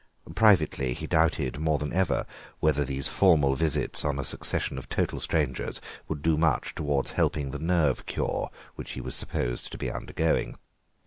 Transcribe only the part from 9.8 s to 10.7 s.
undergoing.